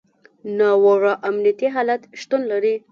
[0.57, 2.73] ناوړه امنیتي حالت شتون لري.